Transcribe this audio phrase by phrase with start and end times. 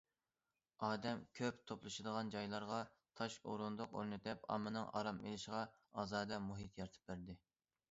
[0.85, 2.79] ئادەم كۆپ توپلىشىدىغان جايلارغا
[3.21, 5.63] تاش ئورۇندۇق ئورنىتىپ، ئاممىنىڭ ئارام ئېلىشىغا
[6.01, 7.41] ئازادە مۇھىت يارىتىپ بەردى.